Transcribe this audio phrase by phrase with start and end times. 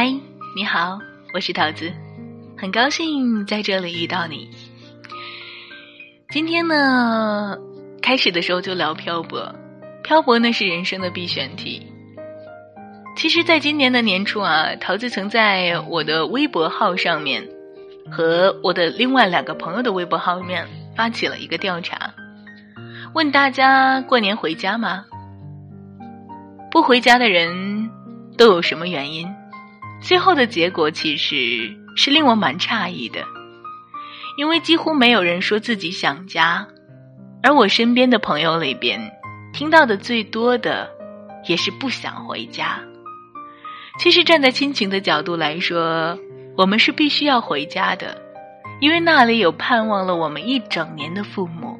[0.00, 0.14] 嗨，
[0.54, 1.00] 你好，
[1.34, 1.92] 我是桃子，
[2.56, 4.48] 很高兴在这里遇到你。
[6.30, 7.58] 今天呢，
[8.00, 9.52] 开始的时候就聊漂泊，
[10.04, 11.84] 漂泊呢是人生的必选题。
[13.16, 17.48] 其实，在今年的年初啊，桃子曾在我的微博号上面
[18.08, 22.14] 和我的另外两个朋友的微博号里面发起了一个调查，
[23.14, 25.04] 问大家过年回家吗？
[26.70, 27.90] 不回家的人
[28.36, 29.28] 都有什么原因？
[30.00, 33.24] 最后的结果其实是令我蛮诧异的，
[34.36, 36.66] 因为几乎没有人说自己想家，
[37.42, 39.00] 而我身边的朋友里边
[39.52, 40.88] 听到的最多的
[41.48, 42.80] 也是不想回家。
[43.98, 46.16] 其实站在亲情的角度来说，
[46.56, 48.16] 我们是必须要回家的，
[48.80, 51.76] 因为那里有盼望了我们一整年的父母，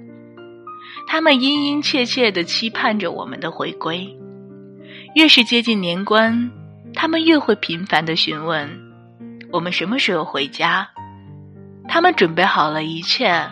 [1.06, 4.12] 他们殷殷切切的期盼着我们的回归。
[5.14, 6.50] 越是接近年关，
[7.00, 8.68] 他们越会频繁的询问
[9.52, 10.90] 我们什么时候回家。
[11.86, 13.48] 他们准备好了一切，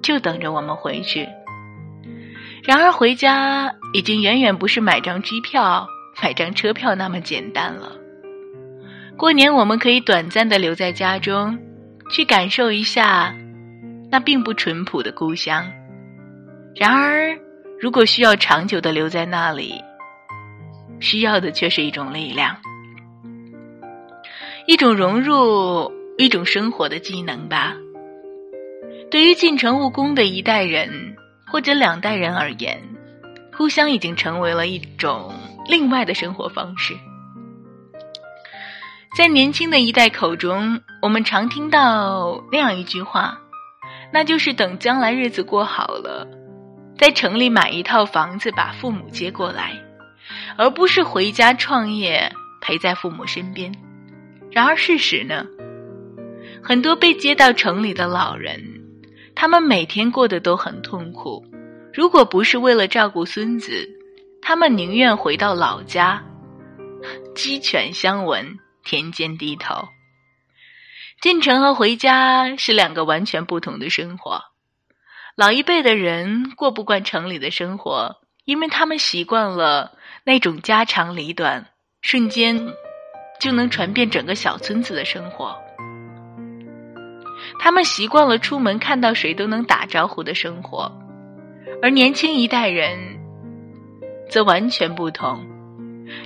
[0.00, 1.28] 就等着我们回去。
[2.62, 5.88] 然而回家已经远远不是买张机票。
[6.20, 7.92] 买张车票那么简单了。
[9.16, 11.56] 过年我们可以短暂的留在家中，
[12.10, 13.32] 去感受一下
[14.10, 15.64] 那并不淳朴的故乡。
[16.74, 17.38] 然而，
[17.80, 19.80] 如果需要长久的留在那里，
[21.00, 22.56] 需要的却是一种力量，
[24.66, 27.74] 一种融入，一种生活的技能吧。
[29.10, 32.82] 对于进城务工的一代人或者两代人而言，
[33.56, 35.32] 故乡已经成为了一种。
[35.68, 36.96] 另外的生活方式，
[39.18, 43.38] 在年轻的一代口中，我们常听到那样一句话，
[44.10, 46.26] 那就是等将来日子过好了，
[46.96, 49.72] 在城里买一套房子，把父母接过来，
[50.58, 53.72] 而不是回家创业，陪在父母身边。
[54.50, 55.46] 然而事实呢？
[56.60, 58.60] 很多被接到城里的老人，
[59.36, 61.44] 他们每天过得都很痛苦，
[61.94, 63.88] 如果不是为了照顾孙子。
[64.42, 66.24] 他们宁愿回到老家，
[67.34, 69.88] 鸡犬相闻，田间低头。
[71.20, 74.42] 进城和回家是两个完全不同的生活。
[75.36, 78.16] 老一辈的人过不惯城里的生活，
[78.48, 79.92] 因为他们习惯了
[80.24, 81.66] 那种家长里短、
[82.00, 82.72] 瞬间
[83.38, 85.54] 就能传遍整个小村子的生活。
[87.60, 90.90] 他们习惯了出门看到谁都能打招呼的生活，
[91.82, 93.18] 而年轻一代人。
[94.30, 95.46] 则完全不同。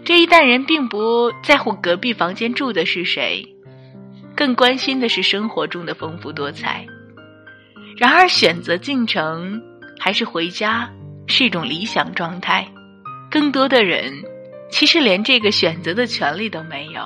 [0.05, 3.57] 这一代人并不在乎隔壁房间住的是谁，
[4.37, 6.87] 更关心的是生活中的丰富多彩。
[7.97, 9.61] 然而，选择进城
[9.99, 10.89] 还是回家
[11.27, 12.67] 是一种理想状态。
[13.31, 14.13] 更多的人
[14.71, 17.03] 其实连这个选择的权利都没有。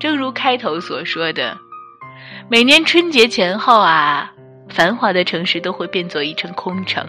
[0.00, 1.56] 正如开头所说的，
[2.50, 4.32] 每年春节前后啊，
[4.68, 7.06] 繁华的城市都会变作一城空城。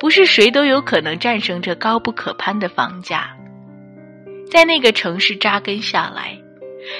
[0.00, 3.36] 不是谁都有可能战胜这高不可攀的房价，
[4.50, 6.38] 在那个城市扎根下来，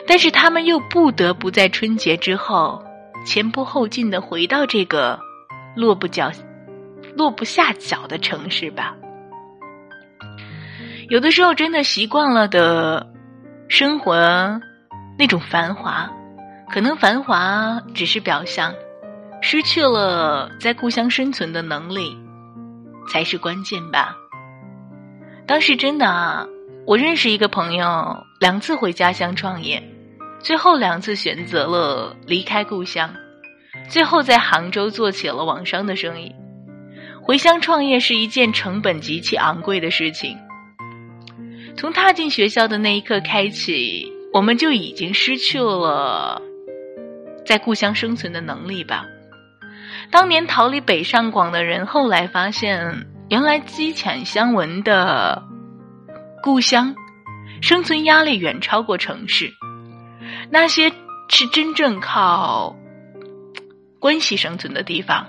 [0.06, 2.82] 但是他们又不得不在春节之后
[3.24, 5.18] 前仆后继的回到这个
[5.76, 6.30] 落不脚、
[7.18, 8.96] 落不下脚的城市吧。
[11.10, 13.06] 有的时候真的习惯了的
[13.68, 14.16] 生活
[15.18, 16.10] 那种繁华，
[16.70, 18.72] 可能繁华只是表象，
[19.42, 22.16] 失去了在故乡生存的能力。
[23.10, 24.14] 才是关键吧。
[25.46, 26.46] 当时真的啊，
[26.86, 29.82] 我认识一个朋友，两次回家乡创业，
[30.40, 33.10] 最后两次选择了离开故乡，
[33.88, 36.30] 最后在杭州做起了网商的生意。
[37.28, 40.38] 回乡创业是一件成本极其昂贵的事情。
[41.76, 46.40] 从踏进学校的那一刻开启，我们就已经失去了
[47.44, 49.04] 在故乡生存的能力吧。
[50.10, 55.42] 当年逃离北上广的人，后来发现，原来鸡犬相闻的
[56.42, 56.96] 故乡，
[57.60, 59.52] 生存压力远超过城市。
[60.48, 60.90] 那些
[61.28, 62.74] 是真正靠
[63.98, 65.26] 关系生存的地方。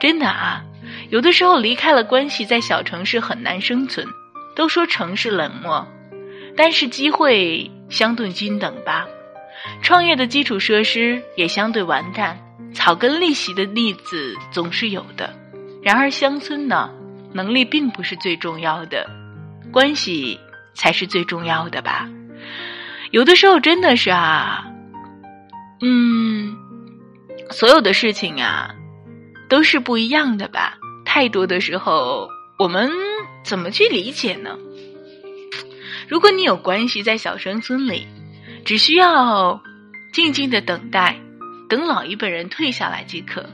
[0.00, 0.62] 真的啊，
[1.10, 4.06] 有的时候离开了关系，在小城市很难生存。
[4.56, 5.84] 都说城市冷漠，
[6.56, 9.04] 但是机会相对均等吧。
[9.82, 12.38] 创业的基础设施也相对完善。
[12.72, 15.34] 草根逆袭的例子总是有的，
[15.82, 16.88] 然而乡村呢，
[17.32, 19.10] 能力并不是最重要的，
[19.72, 20.38] 关系
[20.74, 22.08] 才是最重要的吧。
[23.10, 24.66] 有的时候真的是啊，
[25.82, 26.56] 嗯，
[27.50, 28.72] 所有的事情啊，
[29.48, 30.78] 都是不一样的吧。
[31.14, 32.28] 太多的时候，
[32.58, 32.90] 我们
[33.44, 34.58] 怎么去理解呢？
[36.08, 38.08] 如果你有关系在小山村里，
[38.64, 39.62] 只需要
[40.12, 41.16] 静静的等待，
[41.68, 43.48] 等老一辈人退下来即可。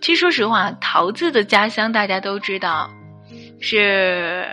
[0.00, 2.90] 其实说实话，桃子的家乡大家都知道，
[3.60, 4.46] 是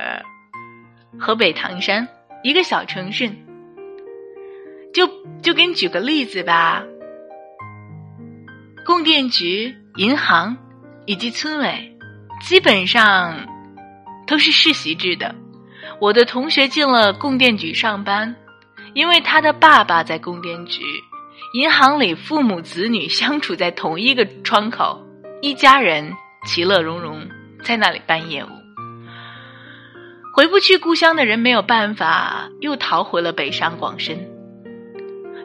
[1.18, 2.06] 河北唐山
[2.44, 3.32] 一个小城市。
[4.94, 5.08] 就
[5.42, 6.84] 就给你举个例子吧，
[8.86, 10.58] 供电局、银行
[11.06, 11.93] 以及村委，
[12.44, 13.48] 基本上
[14.28, 15.34] 都是世袭制的。
[16.00, 18.36] 我的同学进了供电局上班，
[18.94, 20.82] 因为他的爸爸在供电局。
[21.54, 25.02] 银行里父母子女相处在同一个窗口，
[25.42, 26.12] 一家人
[26.46, 27.30] 其乐融融，
[27.64, 28.48] 在那里办业务。
[30.36, 34.18] 回不去故乡的人没有办法，又逃回了北上广深。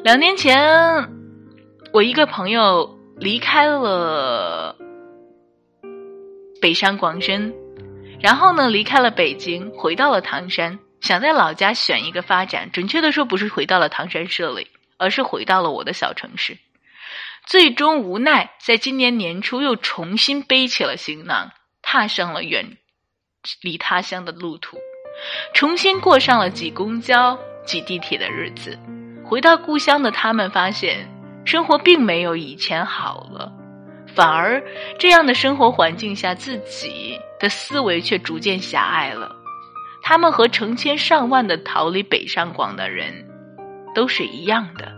[0.02, 1.08] 两年前，
[1.92, 4.77] 我一个朋友离开了
[6.60, 7.54] 北上广深，
[8.20, 12.70] 然后呢，离开了北京，回到了唐山，想在老家选一个发展。
[12.72, 16.58] 准确的说，不是回到了唐山市里，而是回到了我的小城市。
[17.46, 22.76] 最终无奈，在今年年初又重新背起了行囊，踏上了远
[23.62, 24.76] 离他乡的路途，
[25.54, 28.78] 重新过上了挤公交、挤地铁的日子。
[29.24, 31.08] 回到故乡的他们发现，
[31.46, 33.50] 生活并没有以前好了，
[34.14, 34.62] 反而
[34.98, 39.34] 这样的生活环境下，自己的思维却逐渐狭隘了。
[40.02, 43.12] 他们和成千上万的逃离北上广的人
[43.94, 44.92] 都是一样的。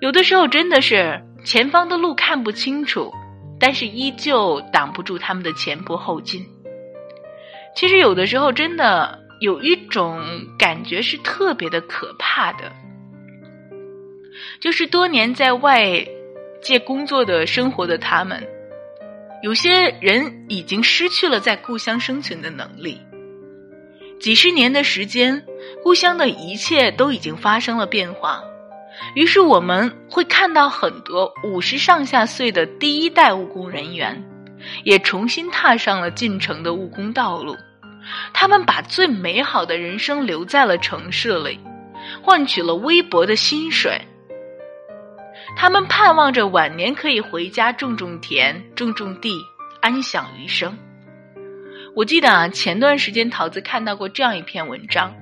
[0.00, 3.12] 有的时候真的是前方的路看不清楚，
[3.58, 6.46] 但是依旧挡不住他们的前仆后进。
[7.74, 10.22] 其实有的时候真的有一种
[10.58, 12.70] 感觉是特别的可怕的。
[14.60, 16.06] 就是多年在外
[16.64, 18.42] 借工作的生活的他们，
[19.42, 22.98] 有些人已经失去了在故乡生存的能力。
[24.18, 25.44] 几十年的时间，
[25.82, 28.42] 故乡的一切都已经发生了变化。
[29.14, 34.24] 于是我们会看到很多五十上下岁的第一代务工人员，
[34.84, 37.54] 也重新踏上了进城的务工道路。
[38.32, 41.60] 他们把最美好的人生留在了城市里，
[42.22, 44.00] 换取了微薄的薪水。
[45.56, 49.38] 他们盼望着晚年可以回家种种田、种种地，
[49.80, 50.76] 安享余生。
[51.94, 55.14] 我记得啊，前段时间桃子看到过这样一篇文章，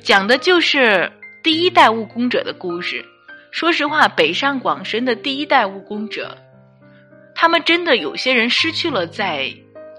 [0.00, 1.10] 讲的就是
[1.42, 3.04] 第一代务工者的故事。
[3.50, 6.38] 说实话，北上广深的第一代务工者，
[7.34, 9.52] 他们真的有些人失去了在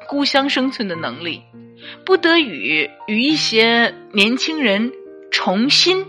[0.08, 1.42] 故乡生存的能力，
[2.06, 4.92] 不得已与一些年轻人
[5.30, 6.06] 重新、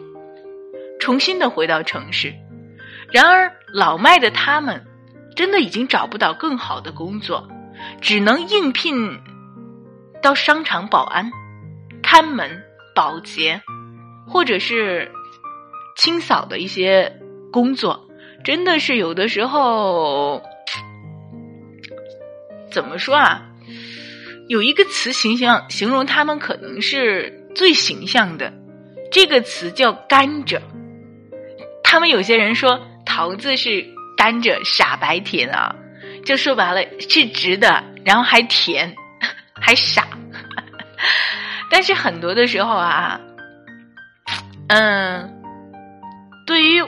[1.01, 2.33] 重新的回到城市。
[3.15, 4.85] 然而，老迈的他们
[5.37, 7.49] 真的已经找不到更好的工作，
[8.01, 9.21] 只能应聘
[10.21, 11.31] 到商场保安、
[12.03, 13.63] 看门、保洁，
[14.27, 15.13] 或者是
[15.97, 17.21] 清扫的一些
[17.53, 18.09] 工作。
[18.43, 20.43] 真的是有的时候，
[22.73, 23.47] 怎么说啊？
[24.49, 28.53] 有一个词形象形容他们，可能是最形象的。
[29.13, 30.61] 这个词叫“甘蔗”。
[31.85, 32.81] 他们有些人说。
[33.15, 35.73] 桃子是甘蔗傻白甜啊，
[36.25, 38.93] 就说白了是直的，然后还甜，
[39.55, 40.05] 还傻。
[41.71, 43.21] 但是很多的时候啊，
[44.67, 45.33] 嗯，
[46.45, 46.83] 对于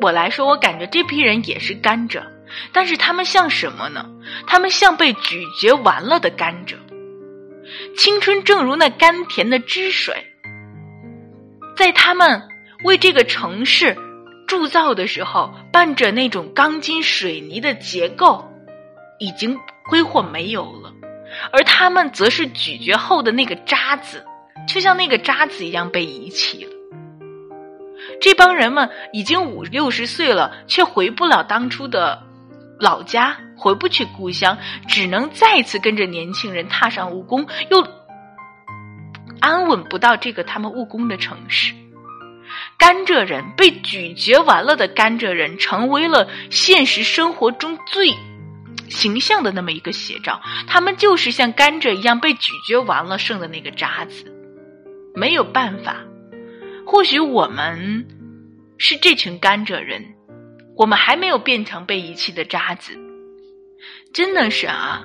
[0.00, 2.22] 我来说，我感觉这批人也是甘蔗，
[2.72, 4.06] 但是他们像什么呢？
[4.46, 6.76] 他们像被咀嚼完了的甘蔗。
[7.94, 10.14] 青春正如那甘甜的汁水，
[11.76, 12.40] 在他们
[12.84, 13.94] 为这个城市。
[14.50, 18.50] 铸造的时候，伴着那种钢筋水泥的结构，
[19.20, 20.92] 已经挥霍没有了，
[21.52, 24.24] 而他们则是咀嚼后的那个渣子，
[24.66, 26.72] 就像那个渣子一样被遗弃了。
[28.20, 32.20] 这帮人们已经五六十岁了，却回不了当初的
[32.80, 37.86] 老家，回不去故乡，只能再次跟着年轻人踏上务工，又
[39.38, 41.72] 安稳不到这个他们务工的城市。
[42.78, 48.14] 甘蔗人被咀嚼完了的甘蔗人，成为了现实生活中最
[48.88, 50.40] 形象的那么一个写照。
[50.66, 54.24] 他们就是像甘蔗一样被咀嚼完了剩的那个渣子，
[55.14, 55.96] 没有办法。
[56.86, 58.06] 或许我们
[58.78, 60.04] 是这群甘蔗人，
[60.76, 62.98] 我们还没有变成被遗弃的渣子。
[64.12, 65.04] 真的是啊，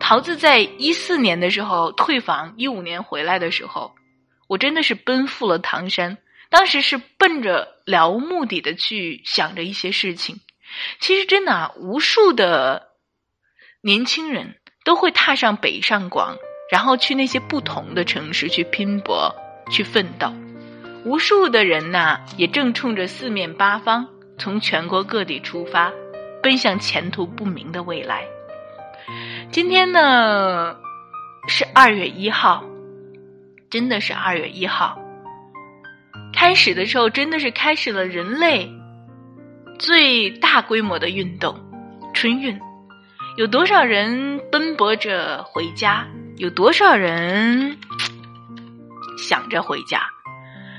[0.00, 3.94] 桃子在一四年的时候退房，一五年回来的时候，
[4.48, 6.18] 我真的是奔赴了唐山。
[6.54, 10.38] 当时是奔着了无目的的去想着一些事情，
[11.00, 12.90] 其实真的啊，无数的
[13.82, 16.36] 年轻人都会踏上北上广，
[16.70, 19.34] 然后去那些不同的城市去拼搏，
[19.68, 20.32] 去奋斗。
[21.04, 24.08] 无数的人呐，也正冲着四面八方，
[24.38, 25.92] 从全国各地出发，
[26.40, 28.24] 奔向前途不明的未来。
[29.50, 30.76] 今天呢，
[31.48, 32.64] 是二月一号，
[33.68, 34.96] 真的是二月一号。
[36.44, 38.70] 开始的时候，真的是开始了人类
[39.78, 41.58] 最大规模的运动——
[42.12, 42.60] 春运。
[43.38, 46.06] 有多少人奔波着回家？
[46.36, 47.78] 有多少人
[49.16, 50.02] 想着回家？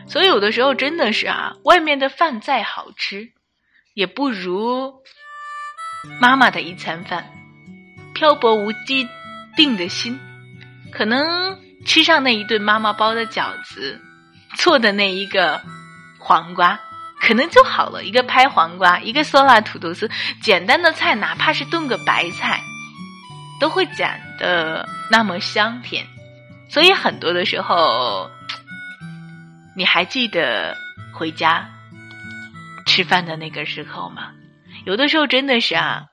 [0.08, 3.32] 所以有的时候真的是啊，外面的饭再好吃，
[3.96, 4.94] 也不如
[6.22, 7.26] 妈妈的一餐饭。
[8.14, 9.08] 漂泊无既
[9.56, 10.20] 定的心，
[10.92, 14.00] 可能吃上那一顿妈妈包的饺子，
[14.56, 15.62] 做的那一个
[16.18, 16.80] 黄瓜，
[17.22, 18.04] 可能就好了。
[18.04, 20.10] 一个拍黄瓜，一个酸辣土豆丝，
[20.42, 22.60] 简单的菜，哪怕是炖个白菜，
[23.60, 26.06] 都会讲的那么香甜。
[26.70, 28.30] 所以很多的时候。
[29.78, 30.74] 你还记得
[31.14, 31.70] 回家
[32.86, 34.32] 吃饭的那个时候吗？
[34.86, 36.06] 有的时候真的是啊，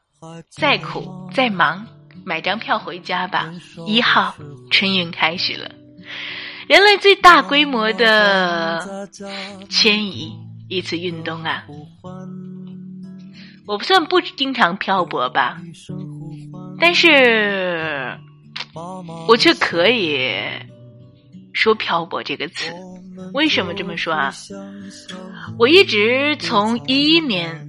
[0.50, 1.87] 再苦再忙，
[2.26, 3.52] 买张票回家吧。
[3.87, 4.34] 一号
[4.72, 5.70] 春运开始了，
[6.69, 9.09] 人类最大规模的
[9.69, 10.33] 迁移
[10.69, 11.64] 一次运动啊！
[13.66, 15.61] 我不算不经常漂泊吧，
[16.81, 18.16] 但是
[19.28, 20.31] 我却可以
[21.52, 22.73] 说漂泊这个词。
[23.35, 24.33] 为什么这么说啊？
[25.59, 27.69] 我一直从一一年，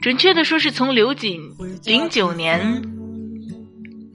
[0.00, 1.40] 准确的说是从刘瑾
[1.84, 2.82] 零九年，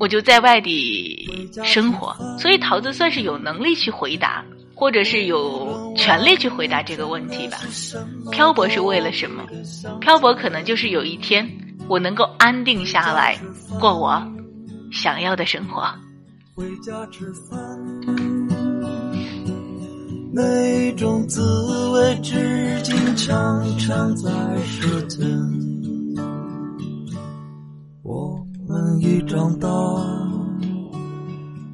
[0.01, 1.29] 我就在外地
[1.63, 4.43] 生活，所以桃子算是有能力去回答，
[4.73, 7.59] 或者是有权利去回答这个问题吧。
[8.31, 9.43] 漂泊是为了什么？
[9.99, 11.47] 漂泊可能就是有一天
[11.87, 13.37] 我能够安定下来，
[13.79, 14.19] 过我
[14.91, 15.83] 想要的生活。
[16.55, 17.59] 回家吃饭。
[20.33, 21.43] 那种滋
[21.91, 24.31] 味，至今常常在
[24.65, 25.29] 舌尖。
[29.31, 29.69] 长大，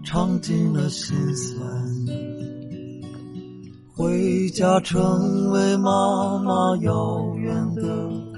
[0.06, 1.60] 尝尽了心酸。
[3.96, 7.84] 回家成为妈妈遥远的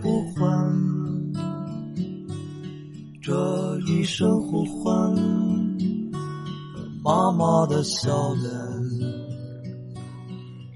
[0.01, 0.41] 呼唤，
[3.21, 5.13] 这一声呼唤，
[7.03, 8.49] 妈妈的笑脸。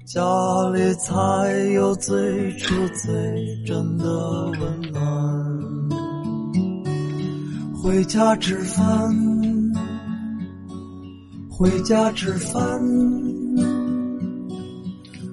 [0.04, 0.20] 家
[0.68, 4.04] 里才有最初最真的
[4.60, 5.93] 温暖。
[7.84, 9.14] 回家吃饭，
[11.50, 12.80] 回家吃饭。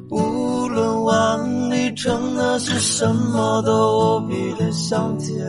[0.10, 5.48] 无论碗里盛的是什么，都无比的香甜。